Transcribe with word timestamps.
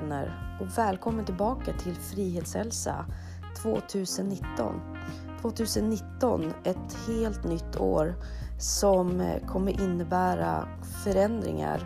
vänner 0.00 0.56
och 0.60 0.78
välkommen 0.78 1.24
tillbaka 1.24 1.72
till 1.72 1.94
Frihetshälsa 1.94 3.04
2019. 3.62 4.80
2019, 5.42 6.52
ett 6.64 6.96
helt 7.06 7.44
nytt 7.44 7.76
år 7.76 8.14
som 8.58 9.30
kommer 9.46 9.82
innebära 9.82 10.68
förändringar 11.04 11.80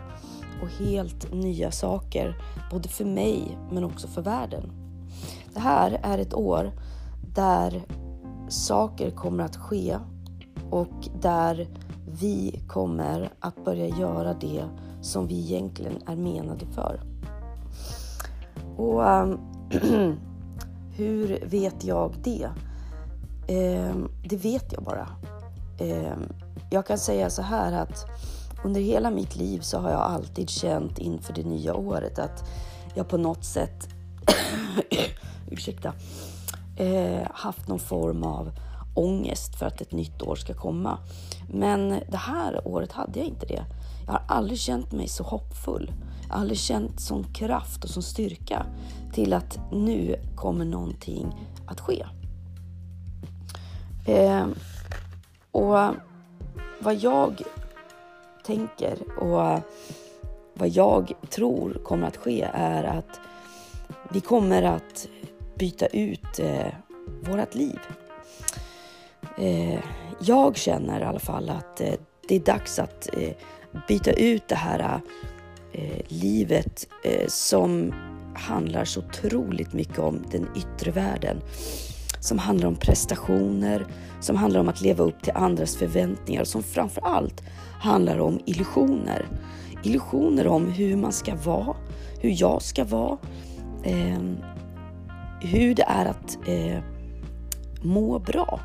och 0.63 0.85
helt 0.85 1.33
nya 1.33 1.71
saker, 1.71 2.35
både 2.71 2.89
för 2.89 3.05
mig 3.05 3.57
men 3.71 3.83
också 3.83 4.07
för 4.07 4.21
världen. 4.21 4.71
Det 5.53 5.59
här 5.59 5.99
är 6.03 6.17
ett 6.17 6.33
år 6.33 6.71
där 7.35 7.81
saker 8.49 9.11
kommer 9.11 9.43
att 9.43 9.57
ske 9.57 9.97
och 10.69 11.09
där 11.21 11.67
vi 12.21 12.63
kommer 12.67 13.33
att 13.39 13.65
börja 13.65 13.87
göra 13.87 14.33
det 14.33 14.63
som 15.01 15.27
vi 15.27 15.39
egentligen 15.39 16.03
är 16.07 16.15
menade 16.15 16.65
för. 16.65 17.10
Och 18.81 19.03
um, 19.03 19.39
hur 20.95 21.45
vet 21.45 21.83
jag 21.83 22.13
det? 22.23 22.49
Um, 23.47 24.11
det 24.23 24.35
vet 24.35 24.73
jag 24.73 24.83
bara. 24.83 25.07
Um, 25.79 26.33
jag 26.69 26.85
kan 26.85 26.97
säga 26.97 27.29
så 27.29 27.41
här 27.41 27.71
att 27.73 28.05
under 28.63 28.81
hela 28.81 29.11
mitt 29.11 29.35
liv 29.35 29.59
så 29.59 29.79
har 29.79 29.89
jag 29.89 30.01
alltid 30.01 30.49
känt 30.49 30.99
inför 30.99 31.33
det 31.33 31.43
nya 31.43 31.75
året 31.75 32.19
att 32.19 32.49
jag 32.93 33.07
på 33.07 33.17
något 33.17 33.45
sätt, 33.45 33.89
ursäkta, 35.49 35.93
eh, 36.77 37.27
haft 37.33 37.67
någon 37.67 37.79
form 37.79 38.23
av 38.23 38.51
ångest 38.95 39.55
för 39.55 39.65
att 39.65 39.81
ett 39.81 39.91
nytt 39.91 40.21
år 40.21 40.35
ska 40.35 40.53
komma. 40.53 40.97
Men 41.53 41.89
det 41.89 42.17
här 42.17 42.67
året 42.67 42.91
hade 42.91 43.19
jag 43.19 43.27
inte 43.27 43.45
det. 43.45 43.63
Jag 44.05 44.13
har 44.13 44.23
aldrig 44.27 44.59
känt 44.59 44.91
mig 44.91 45.07
så 45.07 45.23
hoppfull. 45.23 45.91
Jag 46.31 46.35
har 46.35 46.41
aldrig 46.41 46.59
känt 46.59 46.99
sån 46.99 47.23
kraft 47.33 47.83
och 47.83 47.89
sån 47.89 48.03
styrka 48.03 48.65
till 49.13 49.33
att 49.33 49.59
nu 49.71 50.15
kommer 50.35 50.65
någonting 50.65 51.47
att 51.65 51.79
ske. 51.79 52.05
Eh, 54.07 54.47
och 55.51 55.95
vad 56.79 56.95
jag 56.95 57.41
tänker 58.45 59.19
och 59.19 59.61
vad 60.53 60.69
jag 60.69 61.13
tror 61.29 61.73
kommer 61.83 62.07
att 62.07 62.17
ske 62.17 62.49
är 62.53 62.83
att 62.83 63.19
vi 64.09 64.21
kommer 64.21 64.63
att 64.63 65.07
byta 65.55 65.85
ut 65.85 66.39
eh, 66.39 66.73
vårt 67.21 67.55
liv. 67.55 67.79
Eh, 69.37 69.79
jag 70.19 70.57
känner 70.57 71.01
i 71.01 71.03
alla 71.03 71.19
fall 71.19 71.49
att 71.49 71.81
eh, 71.81 71.93
det 72.27 72.35
är 72.35 72.39
dags 72.39 72.79
att 72.79 73.09
eh, 73.13 73.33
byta 73.87 74.11
ut 74.11 74.47
det 74.47 74.55
här 74.55 74.79
eh, 74.79 75.01
eh, 75.73 76.01
livet 76.07 76.87
eh, 77.03 77.27
som 77.27 77.93
handlar 78.35 78.85
så 78.85 78.99
otroligt 78.99 79.73
mycket 79.73 79.99
om 79.99 80.25
den 80.31 80.47
yttre 80.55 80.91
världen. 80.91 81.37
Som 82.19 82.37
handlar 82.37 82.67
om 82.67 82.75
prestationer, 82.75 83.85
som 84.19 84.35
handlar 84.35 84.59
om 84.59 84.69
att 84.69 84.81
leva 84.81 85.03
upp 85.03 85.23
till 85.23 85.33
andras 85.35 85.75
förväntningar 85.75 86.41
och 86.41 86.47
som 86.47 86.63
framför 86.63 87.01
allt 87.01 87.43
handlar 87.79 88.19
om 88.19 88.39
illusioner. 88.45 89.25
Illusioner 89.83 90.47
om 90.47 90.67
hur 90.67 90.95
man 90.95 91.11
ska 91.11 91.35
vara, 91.35 91.75
hur 92.19 92.41
jag 92.41 92.61
ska 92.61 92.83
vara, 92.83 93.17
eh, 93.83 94.21
hur 95.41 95.75
det 95.75 95.83
är 95.83 96.05
att 96.05 96.37
eh, 96.47 96.83
må 97.83 98.19
bra. 98.19 98.59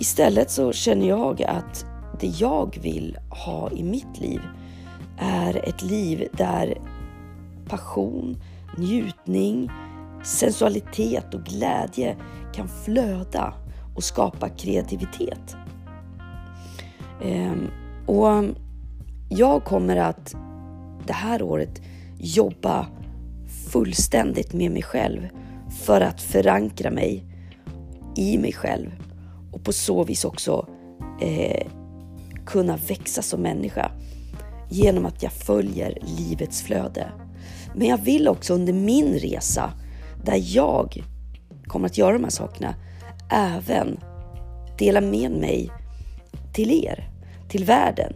Istället 0.00 0.50
så 0.50 0.72
känner 0.72 1.08
jag 1.08 1.42
att 1.42 1.84
det 2.20 2.26
jag 2.26 2.78
vill 2.82 3.18
ha 3.46 3.70
i 3.70 3.82
mitt 3.82 4.20
liv 4.20 4.40
är 5.18 5.68
ett 5.68 5.82
liv 5.82 6.28
där 6.32 6.78
passion, 7.68 8.36
njutning, 8.76 9.70
sensualitet 10.24 11.34
och 11.34 11.44
glädje 11.44 12.16
kan 12.54 12.68
flöda 12.68 13.54
och 13.96 14.04
skapa 14.04 14.48
kreativitet. 14.48 15.56
Ehm, 17.24 17.66
och 18.06 18.44
jag 19.28 19.64
kommer 19.64 19.96
att 19.96 20.34
det 21.06 21.12
här 21.12 21.42
året 21.42 21.82
jobba 22.18 22.86
fullständigt 23.72 24.52
med 24.52 24.70
mig 24.70 24.82
själv 24.82 25.28
för 25.80 26.00
att 26.00 26.20
förankra 26.20 26.90
mig 26.90 27.24
i 28.16 28.38
mig 28.38 28.52
själv 28.52 28.90
och 29.52 29.64
på 29.64 29.72
så 29.72 30.04
vis 30.04 30.24
också 30.24 30.66
eh, 31.20 31.66
kunna 32.46 32.76
växa 32.76 33.22
som 33.22 33.42
människa 33.42 33.90
genom 34.68 35.06
att 35.06 35.22
jag 35.22 35.32
följer 35.32 35.98
livets 36.18 36.62
flöde. 36.62 37.12
Men 37.74 37.88
jag 37.88 37.98
vill 37.98 38.28
också 38.28 38.54
under 38.54 38.72
min 38.72 39.18
resa, 39.18 39.72
där 40.24 40.42
jag 40.44 41.02
kommer 41.66 41.86
att 41.86 41.98
göra 41.98 42.12
de 42.12 42.24
här 42.24 42.30
sakerna, 42.30 42.74
även 43.30 44.00
dela 44.78 45.00
med 45.00 45.30
mig 45.30 45.70
till 46.52 46.84
er, 46.84 47.10
till 47.48 47.64
världen. 47.64 48.12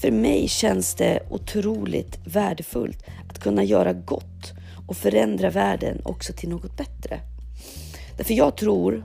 För 0.00 0.10
mig 0.10 0.48
känns 0.48 0.94
det 0.94 1.20
otroligt 1.30 2.18
värdefullt 2.24 3.04
att 3.30 3.38
kunna 3.38 3.64
göra 3.64 3.92
gott 3.92 4.52
och 4.88 4.96
förändra 4.96 5.50
världen 5.50 6.00
också 6.04 6.32
till 6.32 6.48
något 6.48 6.76
bättre. 6.76 7.20
Därför 8.16 8.34
jag 8.34 8.56
tror 8.56 9.04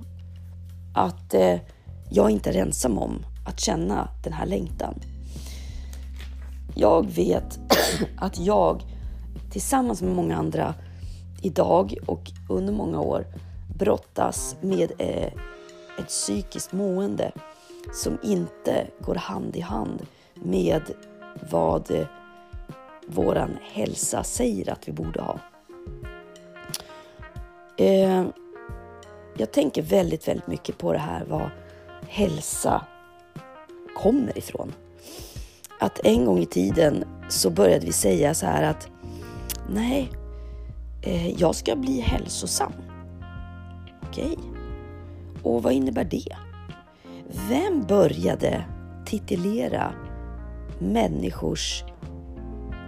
att 0.93 1.33
eh, 1.33 1.59
jag 2.09 2.29
inte 2.29 2.49
är 2.49 2.55
ensam 2.55 2.97
om 2.97 3.25
att 3.45 3.59
känna 3.59 4.09
den 4.23 4.33
här 4.33 4.45
längtan. 4.45 4.99
Jag 6.79 7.09
vet 7.09 7.59
att 8.17 8.39
jag 8.39 8.83
tillsammans 9.51 10.01
med 10.01 10.15
många 10.15 10.37
andra 10.37 10.73
idag 11.41 11.95
och 12.05 12.31
under 12.49 12.73
många 12.73 13.01
år 13.01 13.25
brottas 13.79 14.55
med 14.61 14.91
eh, 14.97 15.33
ett 15.99 16.07
psykiskt 16.07 16.73
mående 16.73 17.31
som 17.93 18.17
inte 18.23 18.87
går 18.99 19.15
hand 19.15 19.55
i 19.55 19.59
hand 19.59 20.05
med 20.33 20.81
vad 21.51 21.91
eh, 21.91 22.07
våran 23.07 23.57
hälsa 23.61 24.23
säger 24.23 24.71
att 24.71 24.87
vi 24.87 24.91
borde 24.91 25.21
ha. 25.21 25.39
Eh, 27.77 28.25
jag 29.37 29.51
tänker 29.51 29.81
väldigt, 29.81 30.27
väldigt 30.27 30.47
mycket 30.47 30.77
på 30.77 30.93
det 30.93 30.99
här 30.99 31.25
vad 31.27 31.49
hälsa 32.07 32.85
kommer 33.95 34.37
ifrån. 34.37 34.73
Att 35.79 35.99
en 36.03 36.25
gång 36.25 36.39
i 36.39 36.45
tiden 36.45 37.03
så 37.29 37.49
började 37.49 37.85
vi 37.85 37.91
säga 37.91 38.33
så 38.33 38.45
här 38.45 38.63
att 38.63 38.89
nej, 39.69 40.11
eh, 41.01 41.29
jag 41.29 41.55
ska 41.55 41.75
bli 41.75 41.99
hälsosam. 41.99 42.73
Okej, 44.07 44.25
okay. 44.25 44.37
och 45.43 45.63
vad 45.63 45.73
innebär 45.73 46.03
det? 46.03 46.35
Vem 47.49 47.83
började 47.83 48.63
titulera 49.05 49.93
människors 50.79 51.83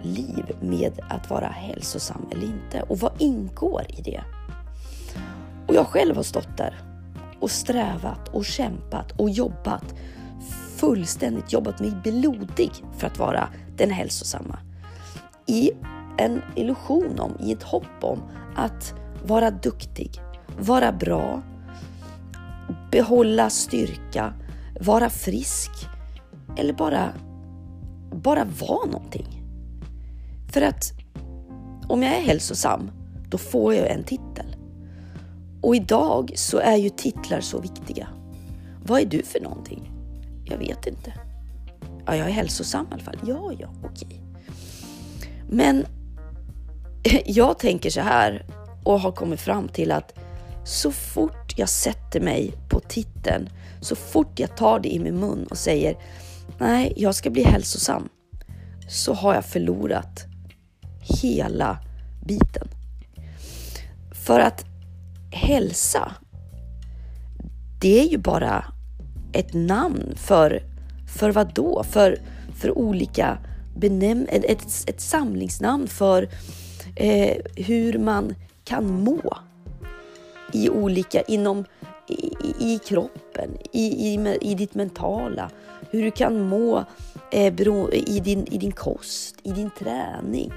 liv 0.02 0.56
med 0.60 1.00
att 1.08 1.30
vara 1.30 1.46
hälsosam 1.46 2.26
eller 2.30 2.44
inte? 2.44 2.82
Och 2.82 2.98
vad 2.98 3.12
ingår 3.18 3.84
i 3.88 4.02
det? 4.02 4.24
Och 5.66 5.74
jag 5.74 5.86
själv 5.86 6.16
har 6.16 6.22
stått 6.22 6.56
där 6.56 6.82
och 7.40 7.50
strävat 7.50 8.28
och 8.28 8.44
kämpat 8.44 9.20
och 9.20 9.30
jobbat 9.30 9.94
fullständigt 10.80 11.52
jobbat 11.52 11.80
mig 11.80 11.92
blodig 12.02 12.70
för 12.98 13.06
att 13.06 13.18
vara 13.18 13.48
den 13.76 13.90
hälsosamma. 13.90 14.58
I 15.46 15.70
en 16.18 16.42
illusion 16.56 17.20
om, 17.20 17.32
i 17.40 17.52
ett 17.52 17.62
hopp 17.62 18.04
om 18.04 18.18
att 18.56 18.94
vara 19.26 19.50
duktig, 19.50 20.20
vara 20.58 20.92
bra, 20.92 21.42
behålla 22.90 23.50
styrka, 23.50 24.34
vara 24.80 25.10
frisk 25.10 25.70
eller 26.56 26.72
bara, 26.72 27.12
bara 28.12 28.44
vara 28.44 28.86
någonting. 28.86 29.42
För 30.52 30.62
att 30.62 30.92
om 31.88 32.02
jag 32.02 32.14
är 32.16 32.22
hälsosam, 32.22 32.90
då 33.28 33.38
får 33.38 33.74
jag 33.74 33.90
en 33.90 34.04
titel. 34.04 34.56
Och 35.62 35.76
idag 35.76 36.32
så 36.34 36.58
är 36.58 36.76
ju 36.76 36.88
titlar 36.88 37.40
så 37.40 37.60
viktiga. 37.60 38.08
Vad 38.82 39.00
är 39.00 39.06
du 39.06 39.22
för 39.22 39.40
någonting? 39.40 39.99
Jag 40.50 40.58
vet 40.58 40.86
inte. 40.86 41.12
Ja, 42.06 42.16
jag 42.16 42.28
är 42.28 42.32
hälsosam 42.32 42.86
i 42.90 42.94
alla 42.94 43.02
fall. 43.02 43.18
Ja, 43.26 43.52
ja, 43.58 43.68
okej. 43.84 44.20
Men 45.48 45.86
jag 47.26 47.58
tänker 47.58 47.90
så 47.90 48.00
här 48.00 48.46
och 48.84 49.00
har 49.00 49.12
kommit 49.12 49.40
fram 49.40 49.68
till 49.68 49.92
att 49.92 50.18
så 50.64 50.92
fort 50.92 51.58
jag 51.58 51.68
sätter 51.68 52.20
mig 52.20 52.52
på 52.68 52.80
titeln, 52.80 53.48
så 53.80 53.96
fort 53.96 54.38
jag 54.38 54.56
tar 54.56 54.80
det 54.80 54.88
i 54.88 54.98
min 54.98 55.20
mun 55.20 55.46
och 55.50 55.58
säger 55.58 55.96
nej, 56.58 56.92
jag 56.96 57.14
ska 57.14 57.30
bli 57.30 57.42
hälsosam, 57.42 58.08
så 58.88 59.14
har 59.14 59.34
jag 59.34 59.44
förlorat 59.44 60.24
hela 61.22 61.78
biten. 62.26 62.68
För 64.12 64.40
att 64.40 64.64
hälsa, 65.32 66.12
det 67.80 68.00
är 68.00 68.08
ju 68.08 68.18
bara 68.18 68.64
ett 69.32 69.54
namn 69.54 70.14
för, 70.16 70.62
för 71.16 71.30
vad 71.30 71.54
då? 71.54 71.82
För, 71.82 72.18
för 72.60 72.78
olika 72.78 73.38
benäm 73.76 74.26
ett, 74.28 74.44
ett, 74.44 74.84
ett 74.86 75.00
samlingsnamn 75.00 75.88
för 75.88 76.28
eh, 76.96 77.36
hur 77.56 77.98
man 77.98 78.34
kan 78.64 79.02
må 79.02 79.38
i 80.52 80.70
olika, 80.70 81.20
inom, 81.22 81.64
i, 82.08 82.34
i 82.58 82.78
kroppen, 82.78 83.50
i, 83.72 83.82
i, 83.82 84.38
i 84.40 84.54
ditt 84.54 84.74
mentala, 84.74 85.50
hur 85.90 86.02
du 86.02 86.10
kan 86.10 86.40
må 86.40 86.84
eh, 87.32 87.54
bero, 87.54 87.92
i, 87.92 88.20
din, 88.20 88.46
i 88.46 88.58
din 88.58 88.72
kost, 88.72 89.36
i 89.42 89.52
din 89.52 89.70
träning, 89.78 90.52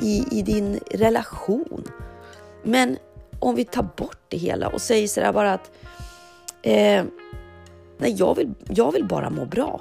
i, 0.00 0.24
i 0.30 0.42
din 0.42 0.80
relation. 0.90 1.84
Men 2.62 2.96
om 3.38 3.54
vi 3.54 3.64
tar 3.64 3.88
bort 3.96 4.20
det 4.28 4.36
hela 4.36 4.68
och 4.68 4.80
säger 4.80 5.08
sådär 5.08 5.32
bara 5.32 5.52
att 5.52 5.70
eh, 6.62 7.04
nej, 7.98 8.14
jag 8.18 8.34
vill, 8.34 8.54
jag 8.68 8.92
vill 8.92 9.08
bara 9.08 9.30
må 9.30 9.44
bra. 9.44 9.80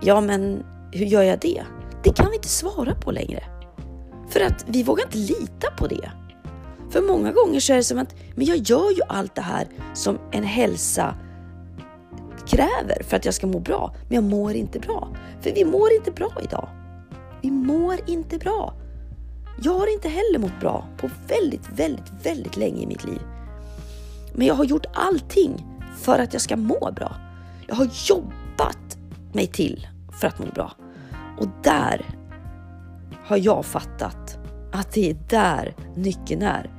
Ja, 0.00 0.20
men 0.20 0.64
hur 0.92 1.06
gör 1.06 1.22
jag 1.22 1.38
det? 1.40 1.62
Det 2.04 2.16
kan 2.16 2.30
vi 2.30 2.36
inte 2.36 2.48
svara 2.48 2.94
på 2.94 3.10
längre. 3.10 3.42
För 4.28 4.40
att 4.40 4.64
vi 4.68 4.82
vågar 4.82 5.04
inte 5.04 5.18
lita 5.18 5.70
på 5.78 5.86
det. 5.86 6.10
För 6.90 7.02
många 7.02 7.32
gånger 7.32 7.60
så 7.60 7.72
är 7.72 7.76
det 7.76 7.84
som 7.84 7.98
att, 7.98 8.14
men 8.34 8.46
jag 8.46 8.56
gör 8.56 8.90
ju 8.90 9.02
allt 9.08 9.34
det 9.34 9.42
här 9.42 9.66
som 9.94 10.18
en 10.32 10.44
hälsa 10.44 11.14
kräver 12.46 13.02
för 13.02 13.16
att 13.16 13.24
jag 13.24 13.34
ska 13.34 13.46
må 13.46 13.58
bra, 13.58 13.94
men 14.08 14.14
jag 14.14 14.24
mår 14.24 14.52
inte 14.54 14.78
bra. 14.78 15.08
För 15.40 15.52
vi 15.54 15.64
mår 15.64 15.92
inte 15.92 16.10
bra 16.10 16.32
idag. 16.42 16.68
Vi 17.42 17.50
mår 17.50 17.96
inte 18.06 18.38
bra. 18.38 18.74
Jag 19.62 19.72
har 19.72 19.92
inte 19.92 20.08
heller 20.08 20.38
mått 20.38 20.60
bra 20.60 20.88
på 20.96 21.10
väldigt, 21.28 21.68
väldigt, 21.76 22.12
väldigt 22.22 22.56
länge 22.56 22.82
i 22.82 22.86
mitt 22.86 23.04
liv. 23.04 23.20
Men 24.34 24.46
jag 24.46 24.54
har 24.54 24.64
gjort 24.64 24.86
allting 24.94 25.75
för 26.06 26.18
att 26.18 26.32
jag 26.32 26.42
ska 26.42 26.56
må 26.56 26.92
bra. 26.96 27.16
Jag 27.66 27.74
har 27.74 27.88
jobbat 28.04 28.98
mig 29.32 29.46
till 29.46 29.86
för 30.20 30.28
att 30.28 30.38
må 30.38 30.46
bra. 30.46 30.72
Och 31.38 31.46
där 31.62 32.04
har 33.24 33.36
jag 33.36 33.64
fattat 33.64 34.38
att 34.72 34.92
det 34.92 35.10
är 35.10 35.16
där 35.28 35.74
nyckeln 35.96 36.42
är. 36.42 36.75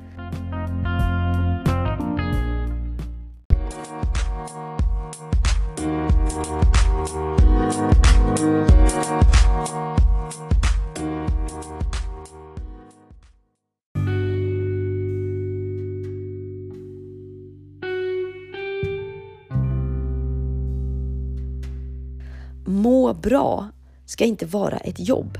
Må 22.87 23.13
bra 23.13 23.69
ska 24.05 24.25
inte 24.25 24.45
vara 24.45 24.77
ett 24.77 24.99
jobb. 24.99 25.37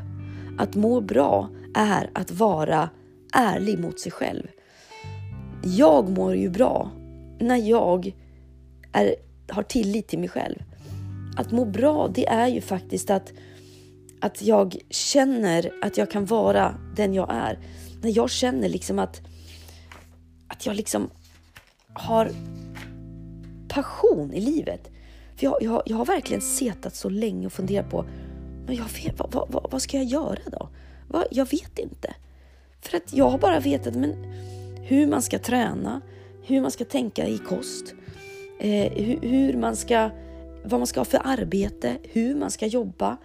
Att 0.58 0.76
må 0.76 1.02
bra 1.02 1.50
är 1.76 2.10
att 2.14 2.32
vara 2.32 2.90
ärlig 3.34 3.80
mot 3.80 4.00
sig 4.00 4.12
själv. 4.12 4.48
Jag 5.64 6.10
mår 6.10 6.36
ju 6.36 6.50
bra 6.50 6.92
när 7.40 7.58
jag 7.58 8.16
är, 8.92 9.16
har 9.50 9.64
tillit 9.64 10.08
till 10.08 10.20
mig 10.20 10.30
själv. 10.30 10.64
Att 11.38 11.52
må 11.52 11.66
bra, 11.66 12.08
det 12.08 12.28
är 12.28 12.48
ju 12.48 12.62
faktiskt 12.62 13.10
att, 13.10 13.34
att 14.22 14.42
jag 14.42 14.78
känner 14.90 15.72
att 15.82 15.98
jag 15.98 16.12
kan 16.12 16.26
vara 16.26 16.76
den 16.96 17.14
jag 17.14 17.34
är. 17.34 17.60
När 18.02 18.18
jag 18.18 18.30
känner 18.30 18.70
liksom 18.70 19.00
att, 19.00 19.22
att 20.48 20.66
jag 20.66 20.76
liksom 20.76 21.10
har 21.94 22.32
passion 23.68 24.34
i 24.34 24.42
livet. 24.42 24.90
För 25.38 25.46
jag, 25.46 25.58
jag, 25.62 25.82
jag 25.86 25.98
har 25.98 26.06
verkligen 26.06 26.42
setat 26.42 26.96
så 26.96 27.10
länge 27.10 27.46
och 27.46 27.54
funderat 27.54 27.90
på 27.90 28.06
men 28.68 28.76
jag 28.76 28.86
vet, 29.04 29.20
vad, 29.20 29.50
vad, 29.52 29.68
vad 29.72 29.82
ska 29.82 29.98
jag 29.98 30.06
göra 30.06 30.40
då? 30.46 30.70
Vad, 31.08 31.28
jag 31.32 31.52
vet 31.52 31.80
inte. 31.80 32.14
För 32.82 32.98
att 32.98 33.14
jag 33.14 33.30
har 33.30 33.38
bara 33.38 33.60
vetat 33.60 33.96
men, 33.96 34.14
hur 34.84 35.08
man 35.08 35.22
ska 35.22 35.40
träna, 35.40 36.02
hur 36.44 36.62
man 36.62 36.72
ska 36.72 36.86
tänka 36.86 37.28
i 37.28 37.38
kost, 37.38 37.94
eh, 38.60 38.92
hur, 38.94 39.20
hur, 39.22 39.54
man 39.54 39.76
ska, 39.76 40.10
vad 40.64 40.80
man 40.80 40.88
ska 40.88 41.00
ha 41.00 41.06
för 41.06 41.22
arbete, 41.24 41.98
hur 42.04 42.36
man 42.36 42.52
ska 42.52 42.66
jobba. 42.66 43.18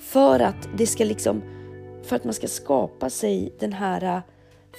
För 0.00 0.40
att 0.40 0.68
det 0.76 0.86
ska 0.86 1.04
liksom, 1.04 1.42
för 2.02 2.16
att 2.16 2.24
man 2.24 2.34
ska 2.34 2.48
skapa 2.48 3.10
sig 3.10 3.52
den 3.58 3.72
här 3.72 4.02
eh, 4.02 4.22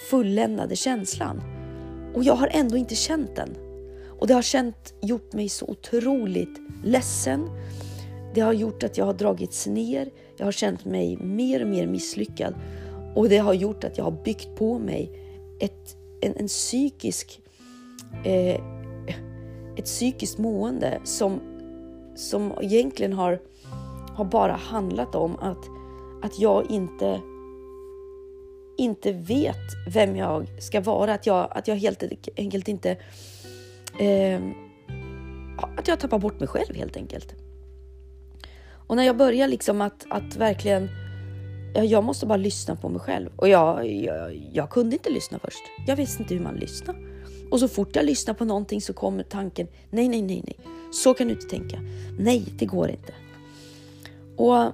fulländade 0.09 0.75
känslan. 0.75 1.41
Och 2.15 2.23
jag 2.23 2.35
har 2.35 2.49
ändå 2.51 2.77
inte 2.77 2.95
känt 2.95 3.35
den. 3.35 3.70
Och 4.21 4.27
det 4.27 4.33
har 4.33 4.41
känt, 4.41 4.93
gjort 5.01 5.33
mig 5.33 5.49
så 5.49 5.65
otroligt 5.65 6.61
ledsen. 6.83 7.49
Det 8.33 8.41
har 8.41 8.53
gjort 8.53 8.83
att 8.83 8.97
jag 8.97 9.05
har 9.05 9.13
dragits 9.13 9.67
ner. 9.67 10.09
Jag 10.37 10.45
har 10.45 10.51
känt 10.51 10.85
mig 10.85 11.17
mer 11.17 11.61
och 11.61 11.67
mer 11.67 11.87
misslyckad. 11.87 12.53
Och 13.15 13.29
det 13.29 13.37
har 13.37 13.53
gjort 13.53 13.83
att 13.83 13.97
jag 13.97 14.03
har 14.03 14.23
byggt 14.23 14.55
på 14.55 14.79
mig 14.79 15.11
ett, 15.59 15.95
en, 16.21 16.35
en 16.37 16.47
psykisk, 16.47 17.41
eh, 18.23 18.61
ett 19.77 19.85
psykiskt 19.85 20.37
mående 20.37 20.99
som, 21.03 21.39
som 22.15 22.53
egentligen 22.61 23.13
har, 23.13 23.39
har 24.15 24.25
bara 24.25 24.53
handlat 24.55 25.15
om 25.15 25.35
att, 25.39 25.65
att 26.23 26.39
jag 26.39 26.71
inte 26.71 27.21
inte 28.77 29.11
vet 29.11 29.57
vem 29.87 30.15
jag 30.15 30.61
ska 30.61 30.81
vara. 30.81 31.13
Att 31.13 31.25
jag, 31.25 31.47
att 31.51 31.67
jag 31.67 31.75
helt 31.75 32.03
enkelt 32.37 32.67
inte... 32.67 32.97
Eh, 33.99 34.41
att 35.77 35.87
jag 35.87 35.99
tappar 35.99 36.19
bort 36.19 36.39
mig 36.39 36.47
själv 36.47 36.75
helt 36.75 36.97
enkelt. 36.97 37.35
Och 38.87 38.95
när 38.95 39.03
jag 39.03 39.17
börjar 39.17 39.47
liksom 39.47 39.81
att, 39.81 40.05
att 40.09 40.35
verkligen, 40.35 40.89
ja, 41.75 41.83
jag 41.83 42.03
måste 42.03 42.25
bara 42.25 42.37
lyssna 42.37 42.75
på 42.75 42.89
mig 42.89 42.99
själv. 42.99 43.29
Och 43.35 43.47
jag, 43.49 43.91
jag, 43.91 44.49
jag 44.53 44.69
kunde 44.69 44.95
inte 44.95 45.09
lyssna 45.09 45.39
först. 45.39 45.63
Jag 45.87 45.95
visste 45.95 46.23
inte 46.23 46.33
hur 46.33 46.41
man 46.41 46.55
lyssnar. 46.55 46.95
Och 47.51 47.59
så 47.59 47.67
fort 47.67 47.95
jag 47.95 48.05
lyssnar 48.05 48.33
på 48.33 48.45
någonting 48.45 48.81
så 48.81 48.93
kommer 48.93 49.23
tanken, 49.23 49.67
nej, 49.89 50.07
nej, 50.07 50.21
nej, 50.21 50.43
nej. 50.45 50.57
Så 50.93 51.13
kan 51.13 51.27
du 51.27 51.33
inte 51.33 51.47
tänka. 51.47 51.79
Nej, 52.19 52.45
det 52.59 52.65
går 52.65 52.89
inte. 52.89 53.13
Och, 54.37 54.71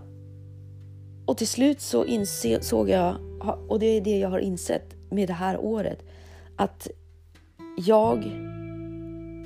och 1.26 1.38
till 1.38 1.48
slut 1.48 1.82
så 1.82 2.06
insåg 2.06 2.90
jag, 2.90 3.16
och 3.68 3.80
det 3.80 3.86
är 3.86 4.02
det 4.02 4.18
jag 4.18 4.30
har 4.30 4.40
insett 4.40 4.96
med 5.10 5.28
det 5.30 5.34
här 5.34 5.58
året, 5.58 6.04
att 6.56 6.88
jag, 7.78 8.24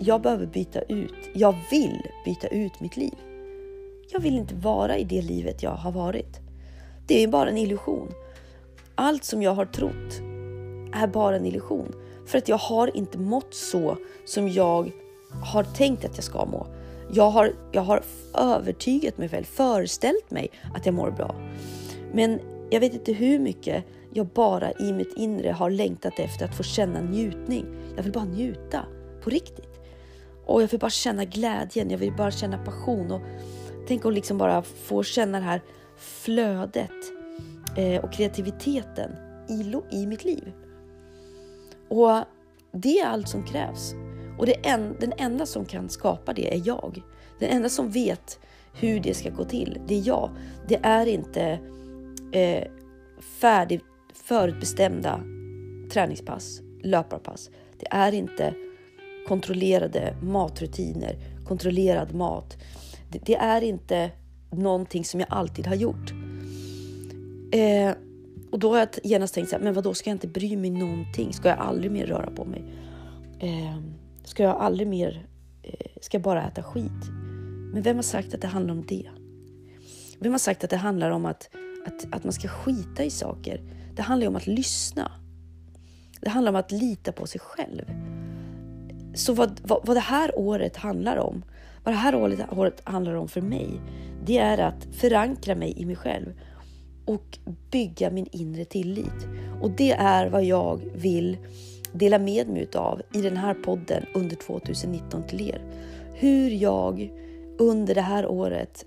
jag 0.04 0.22
behöver 0.22 0.46
byta 0.46 0.82
ut, 0.82 1.30
jag 1.34 1.56
vill 1.72 2.02
byta 2.26 2.48
ut 2.48 2.80
mitt 2.80 2.98
liv. 2.98 3.14
Jag 4.12 4.20
vill 4.20 4.38
inte 4.38 4.56
vara 4.56 4.98
i 4.98 5.04
det 5.04 5.22
livet 5.22 5.64
jag 5.64 5.72
har 5.72 5.92
varit. 5.92 6.40
Det 7.08 7.24
är 7.24 7.28
bara 7.28 7.50
en 7.50 7.58
illusion. 7.58 8.12
Allt 8.96 9.24
som 9.24 9.42
jag 9.42 9.54
har 9.54 9.66
trott 9.66 10.20
är 10.94 11.08
bara 11.08 11.36
en 11.36 11.46
illusion. 11.46 11.96
För 12.26 12.38
att 12.38 12.50
jag 12.50 12.58
har 12.58 12.98
inte 12.98 13.18
mått 13.18 13.54
så 13.54 13.98
som 14.26 14.50
jag 14.50 14.92
har 15.44 15.64
tänkt 15.64 16.06
att 16.06 16.16
jag 16.16 16.24
ska 16.24 16.46
må. 16.46 16.68
Jag 17.14 17.30
har, 17.30 17.54
jag 17.72 17.82
har 17.82 18.04
övertygat 18.34 19.18
mig 19.18 19.30
själv, 19.30 19.44
föreställt 19.44 20.32
mig 20.32 20.52
att 20.74 20.86
jag 20.86 20.96
mår 20.96 21.12
bra. 21.12 21.36
Men 22.14 22.40
jag 22.70 22.80
vet 22.80 22.94
inte 22.94 23.14
hur 23.14 23.40
mycket 23.40 23.84
jag 24.14 24.28
bara 24.28 24.72
i 24.72 24.94
mitt 24.94 25.18
inre 25.18 25.52
har 25.52 25.70
längtat 25.70 26.20
efter 26.20 26.46
att 26.46 26.58
få 26.58 26.64
känna 26.64 27.02
njutning. 27.02 27.66
Jag 27.96 28.04
vill 28.04 28.12
bara 28.12 28.26
njuta 28.26 28.86
på 29.24 29.30
riktigt. 29.30 29.81
Och 30.46 30.62
jag 30.62 30.68
vill 30.68 30.80
bara 30.80 30.90
känna 30.90 31.26
glädjen, 31.26 31.90
jag 31.90 31.98
vill 31.98 32.14
bara 32.14 32.32
känna 32.32 32.58
passion. 32.58 33.12
Och 33.12 33.22
Tänk 33.88 34.06
att 34.06 34.14
liksom 34.14 34.38
bara 34.38 34.62
få 34.62 35.04
känna 35.04 35.40
det 35.40 35.46
här 35.46 35.62
flödet 35.98 36.92
eh, 37.78 38.04
och 38.04 38.14
kreativiteten 38.14 39.12
i, 39.50 39.76
i 39.92 40.06
mitt 40.06 40.24
liv. 40.24 40.52
Och 41.90 42.24
det 42.72 43.00
är 43.00 43.08
allt 43.08 43.30
som 43.30 43.44
krävs. 43.44 43.94
Och 44.40 44.46
det 44.46 44.54
en, 44.54 44.96
den 45.00 45.14
enda 45.18 45.46
som 45.46 45.66
kan 45.66 45.90
skapa 45.90 46.34
det 46.34 46.56
är 46.56 46.62
jag. 46.66 47.02
Den 47.40 47.50
enda 47.50 47.70
som 47.70 47.90
vet 47.90 48.40
hur 48.74 49.00
det 49.00 49.14
ska 49.14 49.30
gå 49.30 49.44
till, 49.44 49.80
det 49.88 49.96
är 49.96 50.08
jag. 50.08 50.30
Det 50.68 50.80
är 50.84 51.06
inte 51.06 51.60
eh, 52.32 52.68
färdig, 53.42 53.82
förutbestämda 54.14 55.24
träningspass, 55.92 56.62
löparpass. 56.84 57.50
Det 57.80 57.88
är 57.92 58.12
inte 58.12 58.54
kontrollerade 59.28 60.16
matrutiner, 60.22 61.16
kontrollerad 61.48 62.14
mat. 62.14 62.58
Det, 63.12 63.20
det 63.26 63.36
är 63.36 63.62
inte 63.62 64.12
någonting 64.52 65.06
som 65.06 65.20
jag 65.20 65.30
alltid 65.32 65.68
har 65.68 65.76
gjort. 65.76 66.14
Eh, 67.52 67.94
och 68.52 68.60
då 68.60 68.72
har 68.72 68.80
jag 68.80 68.90
genast 69.04 69.34
tänkt 69.34 69.50
så 69.50 69.56
här, 69.56 69.64
men 69.64 69.74
vad 69.74 69.84
då 69.84 69.94
ska 69.94 70.10
jag 70.10 70.16
inte 70.16 70.28
bry 70.28 70.58
mig 70.58 70.70
någonting? 70.70 71.34
Ska 71.34 71.50
jag 71.50 71.60
aldrig 71.60 71.92
mer 71.92 72.06
röra 72.06 72.32
på 72.32 72.46
mig? 72.46 72.64
Eh, 73.40 73.78
ska 74.24 74.44
jag 74.44 74.56
aldrig 74.56 74.88
mer, 74.88 75.28
eh, 75.64 75.92
ska 76.02 76.18
jag 76.18 76.24
bara 76.24 76.48
äta 76.48 76.64
skit? 76.64 77.10
Men 77.74 77.82
vem 77.82 77.96
har 77.96 78.04
sagt 78.04 78.34
att 78.34 78.42
det 78.42 78.48
handlar 78.48 78.74
om 78.74 78.86
det? 78.86 79.10
Vem 80.20 80.32
har 80.32 80.40
sagt 80.40 80.64
att 80.64 80.70
det 80.70 80.78
handlar 80.78 81.12
om 81.12 81.26
att, 81.26 81.50
att, 81.86 82.14
att 82.16 82.24
man 82.24 82.34
ska 82.34 82.48
skita 82.48 83.04
i 83.04 83.10
saker? 83.10 83.62
Det 83.96 84.02
handlar 84.02 84.24
ju 84.24 84.28
om 84.28 84.36
att 84.36 84.48
lyssna. 84.48 85.12
Det 86.22 86.30
handlar 86.30 86.52
om 86.52 86.56
att 86.56 86.72
lita 86.72 87.12
på 87.12 87.28
sig 87.28 87.42
själv. 87.42 87.86
Så 89.14 89.34
vad, 89.34 89.62
vad, 89.64 89.86
vad 89.86 89.96
det 89.96 90.02
här 90.02 90.40
året 90.40 90.78
handlar 90.78 91.18
om, 91.18 91.44
vad 91.84 91.94
det 91.94 91.98
här 91.98 92.16
året, 92.16 92.40
året 92.52 92.82
handlar 92.84 93.14
om 93.14 93.28
för 93.28 93.42
mig, 93.42 93.70
det 94.26 94.38
är 94.38 94.58
att 94.58 94.88
förankra 94.92 95.56
mig 95.56 95.74
i 95.78 95.86
mig 95.86 95.96
själv 95.96 96.34
och 97.06 97.38
bygga 97.72 98.10
min 98.10 98.28
inre 98.32 98.66
tillit. 98.66 99.28
Och 99.62 99.72
det 99.72 99.92
är 99.92 100.30
vad 100.30 100.44
jag 100.44 100.82
vill 100.96 101.38
dela 101.94 102.20
med 102.20 102.50
mig 102.50 102.68
av 102.76 103.02
i 103.14 103.22
den 103.22 103.38
här 103.38 103.54
podden 103.54 104.06
under 104.14 104.36
2019 104.36 105.28
till 105.28 105.50
er. 105.50 105.62
Hur 106.14 106.50
jag 106.50 107.12
under 107.60 107.96
det 107.96 108.02
här 108.02 108.28
året 108.28 108.86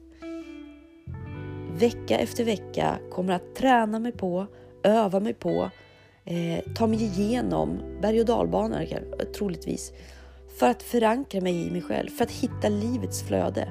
vecka 1.78 2.18
efter 2.18 2.44
vecka 2.44 2.98
kommer 3.10 3.32
att 3.32 3.54
träna 3.54 3.98
mig 3.98 4.12
på, 4.12 4.46
öva 4.82 5.20
mig 5.20 5.34
på, 5.34 5.70
eh, 6.24 6.72
ta 6.74 6.86
mig 6.86 7.02
igenom 7.02 7.78
berg 8.02 8.20
och 8.20 8.26
dalbanor 8.26 8.86
troligtvis. 9.36 9.92
För 10.58 10.68
att 10.68 10.82
förankra 10.82 11.40
mig 11.40 11.66
i 11.66 11.70
mig 11.70 11.82
själv, 11.82 12.10
för 12.10 12.24
att 12.24 12.30
hitta 12.30 12.68
livets 12.68 13.22
flöde. 13.22 13.68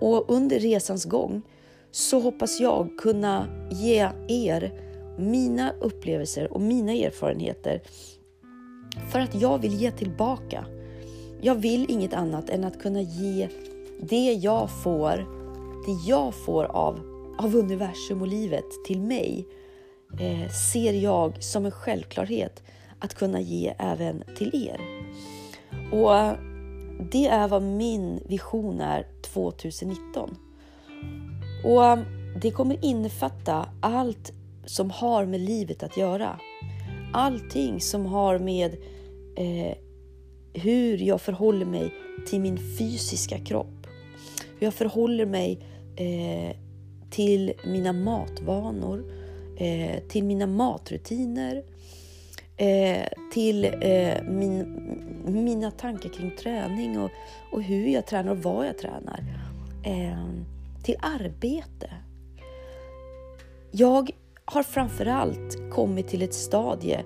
Och 0.00 0.30
under 0.30 0.58
resans 0.58 1.04
gång 1.04 1.42
så 1.90 2.20
hoppas 2.20 2.60
jag 2.60 2.98
kunna 2.98 3.46
ge 3.72 4.08
er 4.28 4.72
mina 5.18 5.72
upplevelser 5.80 6.52
och 6.52 6.60
mina 6.60 6.92
erfarenheter 6.92 7.82
för 9.12 9.20
att 9.20 9.34
jag 9.34 9.58
vill 9.58 9.74
ge 9.74 9.90
tillbaka. 9.90 10.64
Jag 11.40 11.54
vill 11.54 11.90
inget 11.90 12.14
annat 12.14 12.50
än 12.50 12.64
att 12.64 12.82
kunna 12.82 13.00
ge 13.00 13.48
det 14.00 14.32
jag 14.32 14.70
får, 14.82 15.16
det 15.86 16.08
jag 16.08 16.34
får 16.34 16.64
av, 16.64 17.00
av 17.38 17.56
universum 17.56 18.22
och 18.22 18.28
livet 18.28 18.64
till 18.86 19.00
mig, 19.00 19.48
eh, 20.20 20.50
ser 20.72 20.92
jag 20.92 21.42
som 21.42 21.64
en 21.64 21.70
självklarhet 21.70 22.62
att 22.98 23.14
kunna 23.14 23.40
ge 23.40 23.74
även 23.78 24.24
till 24.36 24.68
er. 24.68 25.03
Och 25.94 26.36
det 27.10 27.26
är 27.26 27.48
vad 27.48 27.62
min 27.62 28.20
vision 28.28 28.80
är 28.80 29.06
2019. 29.22 30.36
Och 31.64 31.98
det 32.40 32.50
kommer 32.50 32.84
innefatta 32.84 33.68
allt 33.80 34.32
som 34.64 34.90
har 34.90 35.26
med 35.26 35.40
livet 35.40 35.82
att 35.82 35.96
göra. 35.96 36.40
Allting 37.12 37.80
som 37.80 38.06
har 38.06 38.38
med 38.38 38.76
eh, 39.36 39.76
hur 40.52 40.98
jag 40.98 41.20
förhåller 41.20 41.66
mig 41.66 41.94
till 42.28 42.40
min 42.40 42.58
fysiska 42.78 43.38
kropp. 43.38 43.86
Hur 44.58 44.66
jag 44.66 44.74
förhåller 44.74 45.26
mig 45.26 45.58
eh, 45.96 46.56
till 47.10 47.52
mina 47.64 47.92
matvanor, 47.92 49.04
eh, 49.58 50.02
till 50.08 50.24
mina 50.24 50.46
matrutiner, 50.46 51.62
eh, 52.56 53.08
till 53.32 53.64
eh, 53.64 54.22
min, 54.22 54.78
mina 55.24 55.70
tankar 55.70 56.08
kring 56.08 56.36
träning 56.36 56.98
och, 56.98 57.10
och, 57.52 57.62
hur 57.62 57.86
jag 57.86 58.06
tränar 58.06 58.30
och 58.32 58.42
vad 58.42 58.66
jag 58.66 58.78
tränar. 58.78 59.24
Eh, 59.82 60.24
till 60.82 60.96
arbete. 61.00 61.90
Jag 63.70 64.10
har 64.44 64.62
framförallt 64.62 65.70
kommit 65.72 66.08
till 66.08 66.22
ett 66.22 66.34
stadie 66.34 67.04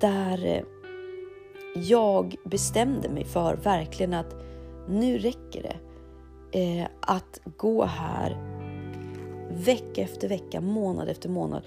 där 0.00 0.46
eh, 0.46 0.62
jag 1.74 2.36
bestämde 2.44 3.08
mig 3.08 3.24
för 3.24 3.56
verkligen 3.56 4.14
att 4.14 4.34
nu 4.88 5.18
räcker 5.18 5.62
det. 5.62 5.76
Eh, 6.58 6.86
att 7.00 7.40
gå 7.56 7.84
här 7.84 8.36
vecka 9.50 10.02
efter 10.02 10.28
vecka, 10.28 10.60
månad 10.60 11.08
efter 11.08 11.28
månad, 11.28 11.62